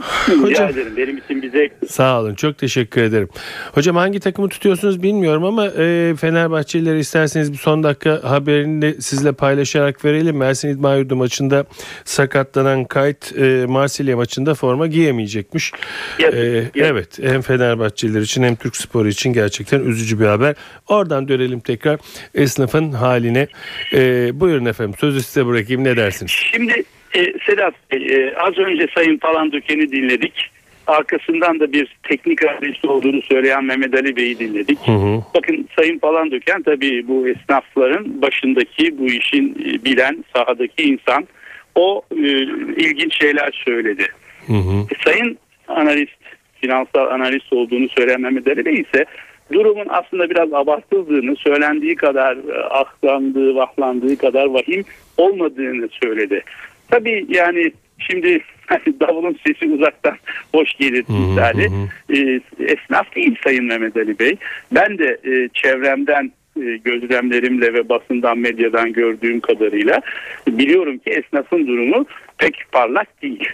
[0.00, 1.72] Hocam, Rica ederim benim için bir zevk.
[1.88, 3.28] Sağ olun çok teşekkür ederim.
[3.72, 9.32] Hocam hangi takımı tutuyorsunuz bilmiyorum ama e, Fenerbahçelileri isterseniz bir son dakika haberini de sizle
[9.32, 10.36] paylaşarak verelim.
[10.36, 11.64] Mersin İdman Yurdu maçında
[12.04, 15.72] sakatlanan Kayt e, Marsilya maçında forma giyemeyecekmiş.
[16.18, 16.76] Yazık, e, yazık.
[16.76, 20.54] Evet hem Fenerbahçeliler için hem Türk Sporu için gerçekten üzücü bir haber.
[20.88, 22.00] Oradan dönelim tekrar
[22.34, 23.48] esnafın haline.
[23.94, 26.32] E, buyurun efendim sözü size bırakayım ne dersiniz?
[26.52, 26.84] Şimdi
[27.14, 30.50] e, Sedat Bey, e, az önce Sayın Palandöken'i dinledik.
[30.86, 34.78] Arkasından da bir teknik analist olduğunu söyleyen Mehmet Ali Bey'i dinledik.
[34.86, 35.22] Hı hı.
[35.34, 41.28] Bakın Sayın Palandöken tabii bu esnafların başındaki bu işin e, bilen sahadaki insan.
[41.74, 42.30] O e,
[42.76, 44.06] ilginç şeyler söyledi.
[44.46, 44.86] Hı hı.
[44.90, 46.18] E, Sayın analist,
[46.60, 49.04] finansal analist olduğunu söyleyen Mehmet Ali Bey ise
[49.52, 54.84] durumun aslında biraz abartıldığını, söylendiği kadar e, aklandığı, vahlandığı kadar vahim
[55.16, 56.42] olmadığını söyledi.
[56.90, 60.16] Tabii yani şimdi hani davulun sesi uzaktan
[60.54, 61.70] hoş gelir misali.
[62.10, 62.40] E,
[62.72, 64.36] esnaf değil Sayın Mehmet Ali Bey.
[64.72, 70.00] Ben de e, çevremden e, gözlemlerimle ve basından medyadan gördüğüm kadarıyla
[70.48, 72.06] biliyorum ki esnafın durumu
[72.38, 73.48] pek parlak değil.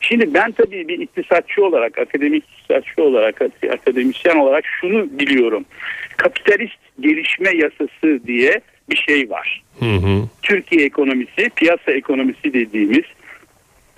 [0.00, 5.64] Şimdi ben tabii bir iktisatçı olarak, akademik iktisatçı olarak, akademisyen olarak şunu biliyorum.
[6.16, 9.62] Kapitalist gelişme yasası diye bir şey var.
[9.78, 10.28] Hı hı.
[10.42, 13.04] Türkiye ekonomisi, piyasa ekonomisi dediğimiz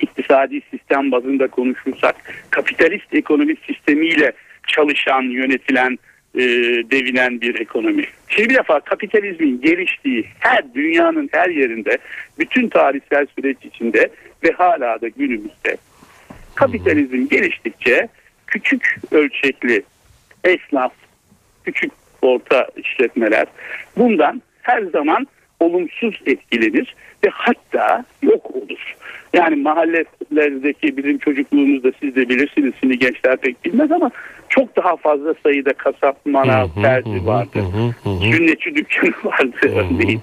[0.00, 2.16] iktisadi sistem bazında konuşursak
[2.50, 4.32] kapitalist ekonomi sistemiyle
[4.66, 5.98] çalışan, yönetilen,
[6.34, 6.40] e,
[6.90, 8.04] devinen bir ekonomi.
[8.28, 11.98] Şimdi bir defa kapitalizmin geliştiği her dünyanın her yerinde
[12.38, 14.08] bütün tarihsel süreç içinde
[14.44, 15.76] ve hala da günümüzde
[16.54, 18.08] kapitalizm geliştikçe
[18.46, 19.82] küçük ölçekli
[20.44, 20.92] esnaf,
[21.64, 23.46] küçük orta işletmeler
[23.96, 25.26] bundan her zaman
[25.60, 28.96] olumsuz etkilenir ve hatta yok olur.
[29.34, 34.10] Yani mahallelerdeki bizim çocukluğumuzda siz de bilirsiniz şimdi gençler pek bilmez ama
[34.48, 37.64] çok daha fazla sayıda kasap, manav, terzi vardı.
[38.04, 40.20] Sünnetçi dükkanı vardı örneğin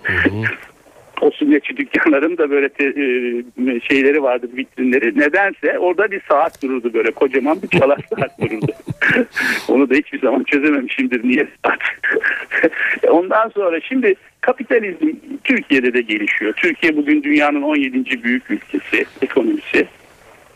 [1.21, 5.19] o sünnetçi dükkanların da böyle te, e, şeyleri vardı vitrinleri.
[5.19, 8.71] Nedense orada bir saat dururdu böyle kocaman bir çalar saat dururdu.
[9.67, 11.79] Onu da hiçbir zaman çözememişimdir niye saat.
[13.09, 15.07] Ondan sonra şimdi kapitalizm
[15.43, 16.53] Türkiye'de de gelişiyor.
[16.53, 18.23] Türkiye bugün dünyanın 17.
[18.23, 19.87] büyük ülkesi ekonomisi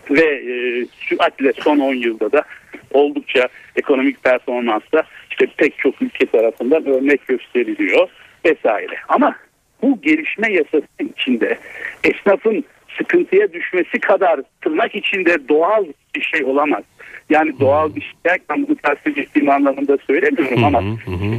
[0.10, 2.44] ve e, süratle son 10 yılda da
[2.92, 8.10] oldukça ekonomik performansla işte pek çok ülke tarafından örnek gösteriliyor
[8.46, 8.96] vesaire.
[9.08, 9.36] Ama
[9.82, 11.58] bu gelişme yasası içinde
[12.04, 12.64] esnafın
[12.98, 16.84] sıkıntıya düşmesi kadar tırnak içinde doğal bir şey olamaz.
[17.30, 20.84] Yani doğal bir şey derken bunu tasvip ettiğim anlamında söylemiyorum ama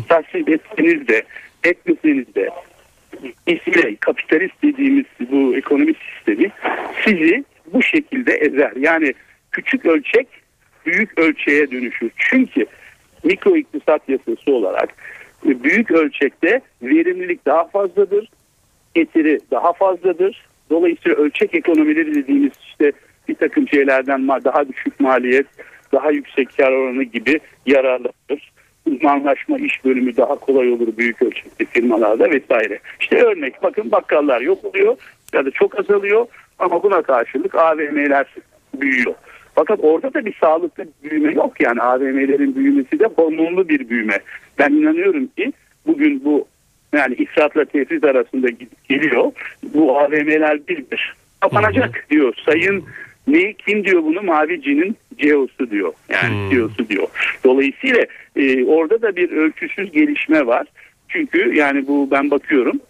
[0.08, 1.22] tasvip etseniz de
[1.64, 2.50] etmeseniz de
[3.46, 6.50] ismi kapitalist dediğimiz bu ekonomik sistemi
[7.04, 8.72] sizi bu şekilde ezer.
[8.76, 9.14] Yani
[9.50, 10.28] küçük ölçek
[10.86, 12.10] büyük ölçeğe dönüşür.
[12.16, 12.66] Çünkü
[13.24, 14.94] mikro iktisat yasası olarak
[15.44, 18.28] büyük ölçekte verimlilik daha fazladır,
[18.94, 20.46] getiri daha fazladır.
[20.70, 22.92] Dolayısıyla ölçek ekonomileri dediğimiz işte
[23.28, 25.46] bir takım şeylerden daha düşük maliyet,
[25.92, 28.52] daha yüksek kar oranı gibi yararlanır.
[28.86, 32.78] Uzmanlaşma iş bölümü daha kolay olur büyük ölçekli firmalarda vesaire.
[33.00, 34.96] İşte örnek bakın bakkallar yok oluyor
[35.32, 36.26] ya da çok azalıyor
[36.58, 38.26] ama buna karşılık AVM'ler
[38.74, 39.14] büyüyor.
[39.54, 44.18] Fakat orada da bir sağlıklı büyüme yok yani AVM'lerin büyümesi de hormonlu bir büyüme.
[44.58, 45.52] Ben inanıyorum ki
[45.86, 46.46] bugün bu
[46.94, 48.48] yani ifratla tefriz arasında
[48.88, 49.32] geliyor.
[49.74, 50.84] Bu AVM'ler bir
[51.40, 52.34] kapanacak diyor.
[52.46, 52.84] Sayın
[53.26, 54.22] ne kim diyor bunu?
[54.22, 55.92] Mavici'nin CEO'su diyor.
[56.08, 56.50] Yani hmm.
[56.50, 57.08] CEO'su diyor.
[57.44, 60.66] Dolayısıyla e, orada da bir ölçüsüz gelişme var.
[61.08, 62.80] Çünkü yani bu ben bakıyorum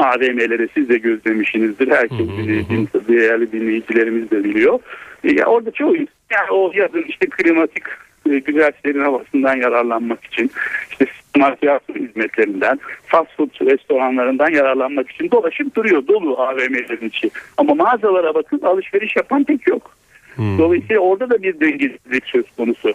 [0.00, 1.90] AVM'lere siz de gözlemişsinizdir.
[1.90, 2.64] Herkes bilir,
[3.08, 4.78] değerli dinleyicilerimiz de biliyor.
[5.24, 5.96] E, orada çoğu
[6.30, 7.84] yani o yazın işte klimatik
[8.30, 10.50] e, güzelliklerin havasından yararlanmak için
[10.90, 11.06] işte
[11.36, 17.30] markiyatı hizmetlerinden fast food restoranlarından yararlanmak için dolaşıp duruyor dolu AVM'lerin içi.
[17.56, 19.96] Ama mağazalara bakın alışveriş yapan tek yok.
[20.34, 20.58] Hmm.
[20.58, 22.92] Dolayısıyla orada da bir dengesizlik söz konusu.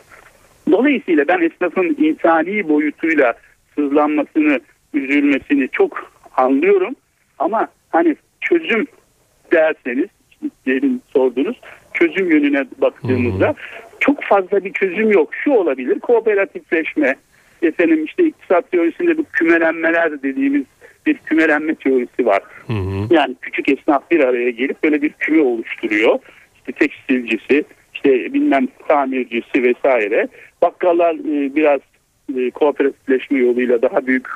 [0.71, 3.33] Dolayısıyla ben esnafın insani boyutuyla
[3.75, 4.59] sızlanmasını,
[4.93, 6.95] üzülmesini çok anlıyorum.
[7.39, 8.87] Ama hani çözüm
[9.51, 10.07] derseniz,
[10.65, 11.61] derin sordunuz,
[11.99, 13.55] çözüm yönüne baktığımızda hmm.
[13.99, 15.35] çok fazla bir çözüm yok.
[15.43, 17.15] Şu olabilir, kooperatifleşme,
[17.61, 20.63] efendim işte iktisat teorisinde bu kümelenmeler dediğimiz
[21.05, 22.41] bir kümelenme teorisi var.
[22.67, 23.13] Hı hı.
[23.13, 26.19] Yani küçük esnaf bir araya gelip böyle bir küme oluşturuyor.
[26.55, 30.27] İşte tekstilcisi, işte bilmem tamircisi vesaire.
[30.61, 31.79] Bakkallar e, biraz
[32.37, 34.27] e, kooperatifleşme yoluyla daha büyük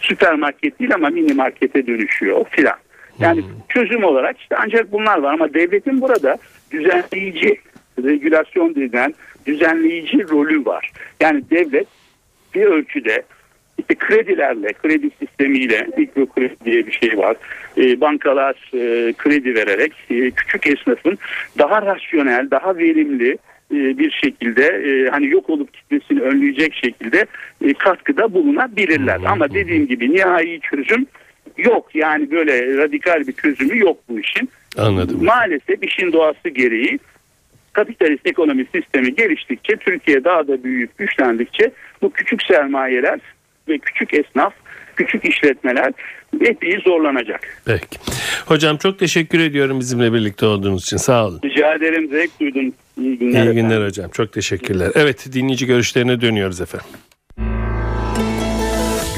[0.00, 2.76] süpermarket değil ama mini markete dönüşüyor filan.
[3.20, 3.48] Yani hmm.
[3.68, 6.38] çözüm olarak işte ancak bunlar var ama devletin burada
[6.70, 7.56] düzenleyici,
[8.04, 9.14] regülasyon denilen
[9.46, 10.92] düzenleyici rolü var.
[11.20, 11.86] Yani devlet
[12.54, 13.22] bir ölçüde
[13.78, 17.36] işte kredilerle, kredi sistemiyle, mikro kredi diye bir şey var.
[17.78, 21.18] E, bankalar e, kredi vererek e, küçük esnafın
[21.58, 23.38] daha rasyonel, daha verimli
[23.74, 27.26] e, bir şekilde e, hani yok olup gitmesini önleyecek şekilde
[27.64, 29.20] e, katkıda bulunabilirler.
[29.26, 31.06] Ama dediğim gibi nihai çözüm
[31.64, 31.90] yok.
[31.94, 34.48] Yani böyle radikal bir çözümü yok bu işin.
[34.78, 35.24] Anladım.
[35.24, 36.98] Maalesef işin doğası gereği
[37.72, 43.20] kapitalist ekonomi sistemi geliştikçe Türkiye daha da büyüyüp güçlendikçe bu küçük sermayeler
[43.68, 44.52] ve küçük esnaf,
[44.96, 45.92] küçük işletmeler
[46.40, 47.40] epey zorlanacak.
[47.66, 47.98] Peki.
[48.46, 50.96] Hocam çok teşekkür ediyorum bizimle birlikte olduğunuz için.
[50.96, 51.40] Sağ olun.
[51.44, 52.08] Rica ederim.
[52.10, 52.72] Zevk duydum.
[52.98, 53.44] İyi günler.
[53.44, 54.10] İyi günler hocam.
[54.10, 54.90] Çok teşekkürler.
[54.94, 56.88] Evet dinleyici görüşlerine dönüyoruz efendim.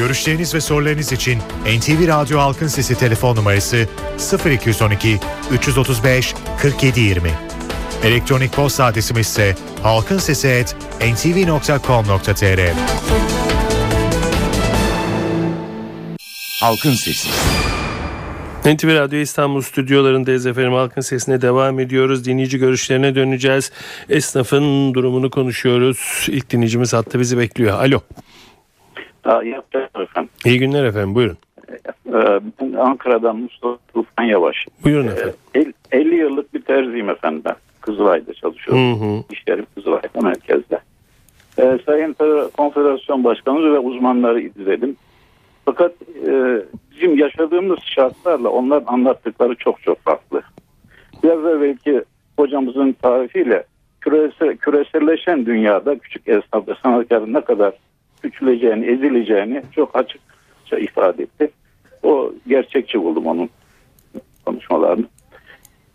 [0.02, 1.38] Görüşleriniz ve sorularınız için
[1.78, 3.88] NTV Radyo Halkın Sesi telefon numarası
[4.46, 5.18] 0212
[5.52, 7.30] 335 4720.
[8.04, 12.60] Elektronik posta adresimiz ise halkinsesi@ntv.com.tr.
[16.60, 17.28] Halkın Sesi.
[18.64, 20.72] NTV Radyo İstanbul stüdyolarındayız efendim.
[20.72, 22.24] Halkın sesine devam ediyoruz.
[22.24, 23.72] Dinleyici görüşlerine döneceğiz.
[24.08, 26.26] Esnafın durumunu konuşuyoruz.
[26.28, 27.80] İlk dinleyicimiz hatta bizi bekliyor.
[27.80, 28.00] Alo.
[29.26, 29.56] İyi
[30.02, 30.30] efendim.
[30.44, 31.14] İyi günler efendim.
[31.14, 31.36] Buyurun.
[32.06, 34.66] Ee, ben Ankara'dan Mustafa Tufan Yavaş.
[34.84, 35.74] Buyurun ee, efendim.
[35.92, 37.56] 50 yıllık bir terziyim efendim ben.
[37.80, 39.00] Kızılay'da çalışıyorum.
[39.00, 39.24] Hı hı.
[39.30, 40.80] İşlerim Kızılay'da merkezde.
[41.58, 42.16] Ee, Sayın
[42.56, 44.96] Konfederasyon Başkanı ve uzmanları izledim.
[45.64, 45.92] Fakat
[46.26, 50.42] e, bizim yaşadığımız şartlarla onların anlattıkları çok çok farklı.
[51.22, 52.02] Biraz evvelki
[52.36, 53.64] hocamızın tarifiyle
[54.00, 57.72] küresel, küreselleşen dünyada küçük esnaf ve sanatkarın ne kadar
[58.22, 61.50] küçüleceğini, ezileceğini çok açıkça ifade etti.
[62.02, 63.50] O gerçekçi buldum onun
[64.46, 65.04] konuşmalarını.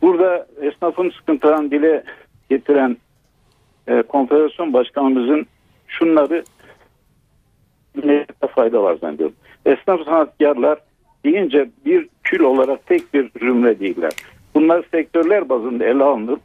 [0.02, 2.04] Burada esnafın sıkıntılarını dile
[2.50, 2.98] getiren
[3.88, 5.46] e, konfederasyon başkanımızın
[5.88, 6.44] şunları
[8.04, 9.36] ne fayda var zannediyorum.
[9.66, 10.80] Esnaf sanatkarlar
[11.26, 14.12] deyince bir kül olarak tek bir cümle değiller.
[14.56, 16.40] Bunlar sektörler bazında ele alınıp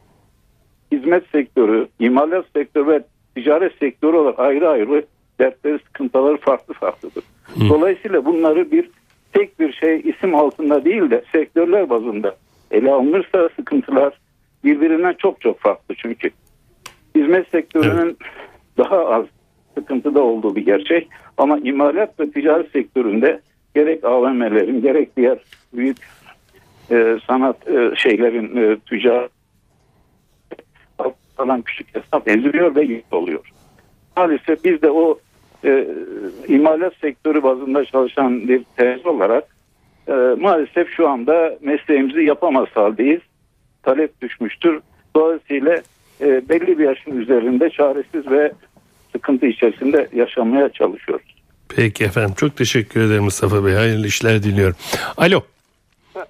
[0.91, 3.03] hizmet sektörü, imalat sektörü ve
[3.35, 5.05] ticaret sektörü olarak ayrı ayrı
[5.39, 7.23] dertleri, sıkıntıları farklı farklıdır.
[7.43, 7.69] Hı.
[7.69, 8.89] Dolayısıyla bunları bir
[9.33, 12.35] tek bir şey isim altında değil de sektörler bazında
[12.71, 14.19] ele alınırsa sıkıntılar
[14.63, 16.29] birbirinden çok çok farklı çünkü.
[17.15, 18.15] Hizmet sektörünün evet.
[18.77, 19.25] daha az
[19.75, 23.41] sıkıntıda olduğu bir gerçek ama imalat ve ticaret sektöründe
[23.75, 25.37] gerek AVM'lerin gerek diğer
[25.73, 25.97] büyük
[26.91, 29.29] e, sanat e, şeylerin e, tüccar
[31.37, 33.52] falan küçük esnaf eziliyor ve yük oluyor.
[34.17, 35.19] Maalesef biz de o
[35.65, 35.87] e,
[36.47, 39.43] imalat sektörü bazında çalışan bir tez olarak
[40.07, 43.21] e, maalesef şu anda mesleğimizi yapamaz haldeyiz.
[43.83, 44.79] Talep düşmüştür.
[45.15, 45.75] Dolayısıyla
[46.21, 48.51] e, belli bir yaşın üzerinde çaresiz ve
[49.11, 51.35] sıkıntı içerisinde yaşamaya çalışıyoruz.
[51.75, 53.73] Peki efendim çok teşekkür ederim Mustafa Bey.
[53.73, 54.75] Hayırlı işler diliyorum.
[55.17, 55.41] Alo.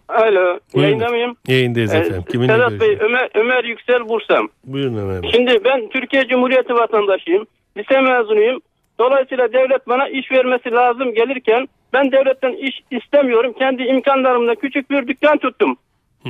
[0.10, 0.88] Alo, Buyurun.
[0.90, 1.36] yayında mıyım?
[1.48, 2.24] Yayındayız Ee, efendim.
[2.32, 2.98] Kiminle Sedat Bey?
[3.00, 4.50] Ömer, Ömer Yüksel Bursam.
[4.64, 5.32] Buyurun Ömer Bey.
[5.34, 7.46] Şimdi ben Türkiye Cumhuriyeti vatandaşıyım.
[7.78, 8.62] Lise mezunuyum.
[9.00, 13.54] Dolayısıyla devlet bana iş vermesi lazım gelirken ben devletten iş istemiyorum.
[13.60, 15.78] Kendi imkanlarımla küçük bir dükkan tuttum.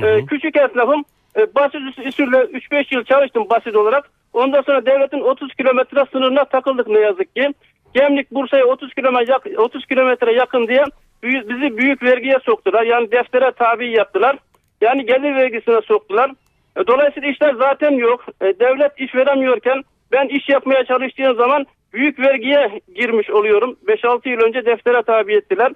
[0.02, 1.04] Ee, küçük esnafım.
[1.36, 4.10] Ee, basit usulle 3-5 yıl çalıştım basit olarak.
[4.32, 7.54] Ondan sonra devletin 30 kilometre sınırına takıldık ne yazık ki.
[7.94, 10.84] Gemlik Bursa'ya 30 kilometre 30 kilometre yakın diye
[11.22, 12.82] bizi büyük vergiye soktular.
[12.82, 14.36] Yani deftere tabi yaptılar.
[14.80, 16.30] Yani gelir vergisine soktular.
[16.76, 18.24] E, Dolayısıyla işler zaten yok.
[18.40, 19.82] E, Devlet iş veremiyorken
[20.14, 23.76] ben iş yapmaya çalıştığım zaman büyük vergiye girmiş oluyorum.
[23.86, 25.72] 5-6 yıl önce deftere tabi ettiler.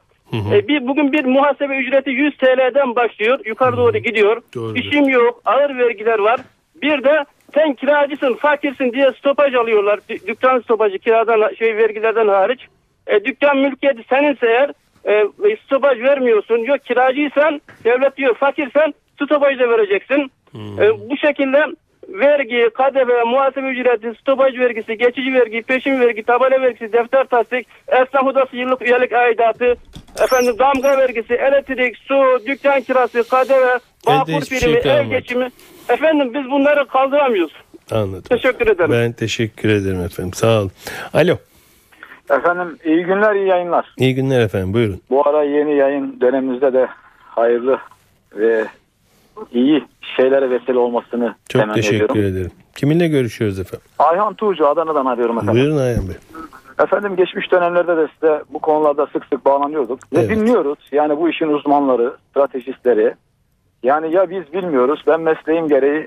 [0.52, 3.38] E, bir, bugün bir muhasebe ücreti 100 TL'den başlıyor.
[3.44, 4.42] Yukarı doğru gidiyor.
[4.54, 4.76] Doğrudur.
[4.76, 5.42] İşim yok.
[5.44, 6.40] Ağır vergiler var.
[6.82, 7.24] Bir de
[7.54, 9.98] sen kiracısın, fakirsin diye stopaj alıyorlar.
[10.10, 12.60] Dü- dükkan stopajı kiradan şey vergilerden hariç.
[13.06, 14.70] E, dükkan mülkiyeti seninse eğer
[15.04, 16.58] e, stopaj vermiyorsun.
[16.58, 20.30] Yok kiracıysan devlet diyor fakirsen stopaj da vereceksin.
[20.80, 21.64] E, bu şekilde
[22.08, 28.26] vergi, KDV, muhasebe ücreti, stopaj vergisi, geçici vergi, peşin vergi, tabela vergisi, defter tasdik, esnaf
[28.26, 29.76] odası yıllık üyelik aidatı,
[30.22, 35.48] efendim damga vergisi, elektrik, su, dükkan kirası, KDV, bağkur hiçbir şey primi, ev geçimi.
[35.88, 37.52] Efendim biz bunları kaldıramıyoruz.
[37.90, 38.22] Anladım.
[38.28, 38.92] Teşekkür ederim.
[38.92, 40.32] Ben teşekkür ederim efendim.
[40.32, 40.70] Sağ olun.
[41.14, 41.36] Alo.
[42.30, 43.94] Efendim iyi günler iyi yayınlar.
[43.96, 44.74] İyi günler efendim.
[44.74, 45.00] Buyurun.
[45.10, 46.86] Bu ara yeni yayın dönemimizde de
[47.20, 47.78] hayırlı
[48.36, 48.66] ve
[49.52, 49.84] iyi
[50.16, 52.36] şeylere vesile olmasını Çok temenni teşekkür ediyorum.
[52.36, 52.50] ederim.
[52.76, 53.86] Kiminle görüşüyoruz efendim?
[53.98, 55.54] Ayhan Tuğcu Adana'dan arıyorum efendim.
[55.54, 56.16] Buyurun Ayhan Bey.
[56.84, 59.98] Efendim geçmiş dönemlerde de size bu konularda sık sık bağlanıyorduk.
[60.12, 60.30] Ve Evet.
[60.30, 63.14] dinliyoruz yani bu işin uzmanları, stratejistleri.
[63.82, 66.06] Yani ya biz bilmiyoruz ben mesleğim gereği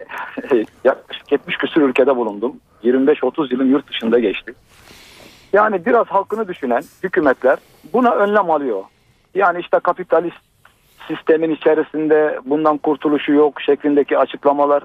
[0.83, 2.55] yaklaşık 70 küsur ülkede bulundum.
[2.83, 4.53] 25-30 yılın yurt dışında geçti.
[5.53, 7.57] Yani biraz halkını düşünen hükümetler
[7.93, 8.83] buna önlem alıyor.
[9.35, 10.37] Yani işte kapitalist
[11.15, 14.83] sistemin içerisinde bundan kurtuluşu yok şeklindeki açıklamalar.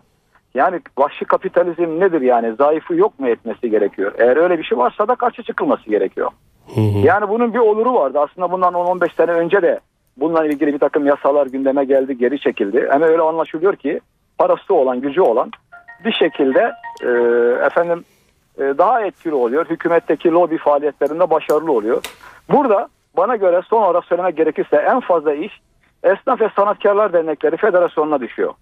[0.55, 2.55] Yani vahşi kapitalizm nedir yani?
[2.55, 4.13] Zayıfı yok mu etmesi gerekiyor?
[4.19, 6.31] Eğer öyle bir şey varsa da karşı çıkılması gerekiyor.
[6.75, 6.99] Hı hı.
[6.99, 8.21] Yani bunun bir oluru vardı.
[8.21, 9.81] Aslında bundan 10-15 sene önce de
[10.17, 12.89] bununla ilgili bir takım yasalar gündeme geldi, geri çekildi.
[12.93, 14.01] Ama öyle anlaşılıyor ki
[14.39, 15.51] parası olan, gücü olan
[16.05, 17.11] bir şekilde e,
[17.67, 18.05] efendim
[18.59, 19.67] e, daha etkili oluyor.
[19.71, 22.03] Hükümetteki lobi faaliyetlerinde başarılı oluyor.
[22.51, 25.61] Burada bana göre son olarak söylemek gerekirse en fazla iş
[26.07, 28.55] Esnaf ve Sanatkarlar Dernekleri Federasyonu'na düşüyor.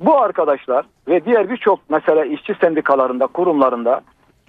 [0.00, 4.00] Bu arkadaşlar ve diğer birçok mesela işçi sendikalarında, kurumlarında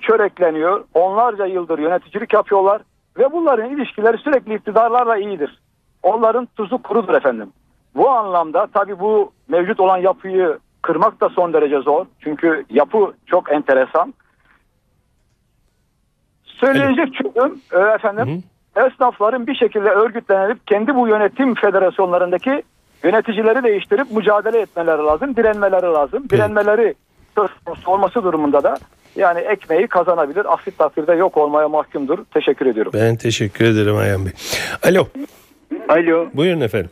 [0.01, 0.83] çörekleniyor.
[0.93, 2.81] Onlarca yıldır yöneticilik yapıyorlar
[3.17, 5.59] ve bunların ilişkileri sürekli iktidarlarla iyidir.
[6.03, 7.49] Onların tuzu kurudur efendim.
[7.95, 12.05] Bu anlamda tabii bu mevcut olan yapıyı kırmak da son derece zor.
[12.19, 14.13] Çünkü yapı çok enteresan.
[16.43, 18.43] Söyleyecek çözüm e, efendim
[18.87, 22.63] esnafların bir şekilde örgütlenip kendi bu yönetim federasyonlarındaki
[23.03, 26.29] yöneticileri değiştirip mücadele etmeleri lazım, direnmeleri lazım.
[26.29, 26.93] Direnmeleri
[27.37, 28.77] söz konusu olması durumunda da
[29.15, 30.53] yani ekmeği kazanabilir.
[30.53, 32.17] Aksi takdirde yok olmaya mahkumdur.
[32.33, 32.91] Teşekkür ediyorum.
[32.95, 34.31] Ben teşekkür ederim Ayhan Bey.
[34.83, 35.07] Alo.
[35.89, 36.27] Alo.
[36.33, 36.89] Buyurun efendim.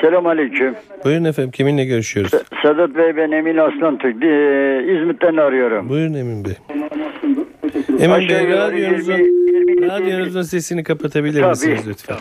[0.00, 0.74] Selam aleyküm.
[1.04, 1.50] Buyurun efendim.
[1.50, 2.32] Kiminle görüşüyoruz?
[2.62, 4.24] Sedat Bey ben Emin Aslan Türk.
[4.24, 5.88] Ee, İzmit'ten arıyorum.
[5.88, 6.54] Buyurun Emin Bey.
[8.00, 11.50] Emin Bey yukarı radyonuzun, 20 20 radyonuzun sesini kapatabilir Tabii.
[11.50, 12.16] misiniz lütfen?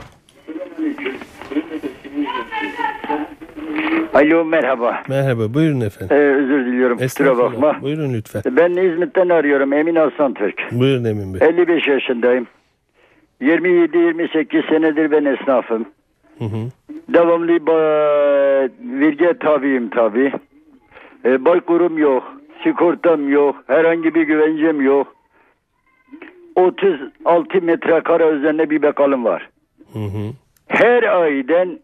[4.14, 5.04] Alo merhaba.
[5.10, 5.54] Merhaba.
[5.54, 6.18] Buyurun efendim.
[6.18, 7.82] Ee, özür diliyorum kusura bakma.
[7.82, 8.42] Buyurun lütfen.
[8.46, 10.72] Ben İzmit'ten arıyorum Emin Aslan Türk.
[10.72, 11.48] Buyurun Emin Bey.
[11.48, 12.48] 55 yaşındayım.
[13.42, 15.86] 27-28 senedir ben esnafım.
[16.40, 16.70] Hı hı.
[17.14, 17.48] Devamlı
[19.02, 20.32] vergiye tabiyim tabi.
[21.26, 22.24] E, Baykurum yok.
[22.64, 23.56] Sigortam yok.
[23.68, 25.16] Herhangi bir güvencem yok.
[26.60, 29.50] 36 metrekare üzerine bir bakalım var.
[29.94, 30.32] Hı hı.
[30.68, 31.80] Her aydan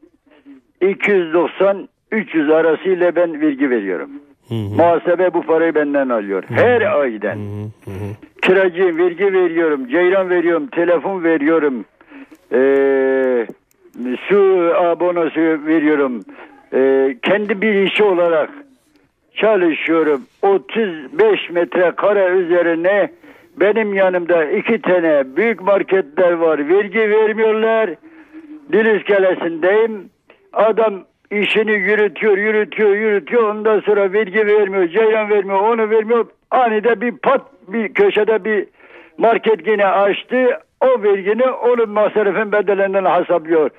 [0.81, 4.09] 290-300 arasıyla ben vergi veriyorum.
[4.49, 4.75] Hı hı.
[4.77, 6.43] Muhasebe bu parayı benden alıyor.
[6.49, 7.35] Her aydan.
[7.35, 7.91] Hı hı.
[8.41, 11.85] Kiracıyım, vergi veriyorum, ceyran veriyorum, telefon veriyorum,
[12.51, 13.47] ee,
[14.29, 16.23] su abonosu veriyorum.
[16.73, 18.49] Ee, kendi bir işi olarak
[19.35, 20.21] çalışıyorum.
[20.41, 23.09] 35 metrekare üzerine
[23.59, 26.69] benim yanımda iki tane büyük marketler var.
[26.69, 27.89] Vergi vermiyorlar.
[28.71, 30.09] Dil iskelesindeyim.
[30.53, 33.43] Adam işini yürütüyor, yürütüyor, yürütüyor.
[33.43, 36.25] Ondan sonra vergi vermiyor, ceyran vermiyor, onu vermiyor.
[36.51, 38.65] Anide bir pat bir köşede bir
[39.17, 40.59] market yine açtı.
[40.81, 43.69] O vergini onun masrafın bedelinden hesaplıyor.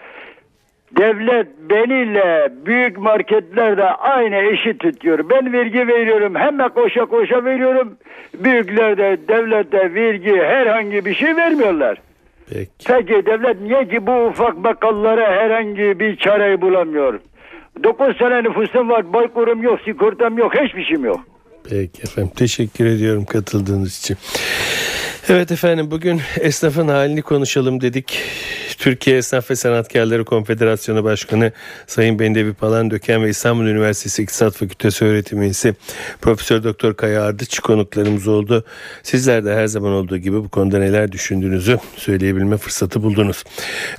[0.93, 5.19] Devlet beniyle büyük marketlerde aynı eşit tutuyor.
[5.31, 7.97] Ben vergi veriyorum hemen koşa koşa veriyorum.
[8.35, 11.99] Büyüklerde devlette vergi herhangi bir şey vermiyorlar.
[12.51, 12.71] Peki.
[12.87, 17.21] Peki devlet niye ki bu ufak bakkallara herhangi bir çareyi bulamıyor?
[17.85, 21.21] 9 sene nüfusum var, baykurum yok, sigortam yok, hiçbir şeyim yok.
[21.71, 24.17] Peki efendim teşekkür ediyorum katıldığınız için.
[25.29, 28.19] Evet efendim bugün esnafın halini konuşalım dedik.
[28.79, 31.53] Türkiye Esnaf ve Sanatkarları Konfederasyonu Başkanı
[31.87, 35.75] Sayın Bendevi Palandöken ve İstanbul Üniversitesi İktisat Fakültesi öğretim üyesi
[36.21, 38.65] Profesör Doktor Kaya Ardıç konuklarımız oldu.
[39.03, 43.45] Sizler de her zaman olduğu gibi bu konuda neler düşündüğünüzü söyleyebilme fırsatı buldunuz.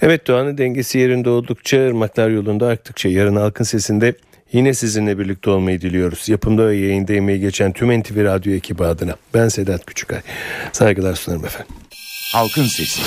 [0.01, 4.13] Evet doğanın dengesi yerinde oldukça ırmaklar yolunda aktıkça yarın halkın sesinde
[4.53, 6.29] Yine sizinle birlikte olmayı diliyoruz.
[6.29, 9.15] Yapımda ve yayında emeği geçen tüm NTV Radyo ekibi adına.
[9.33, 10.21] Ben Sedat Küçükay.
[10.71, 11.75] Saygılar sunarım efendim.
[12.33, 13.01] Halkın Sesi.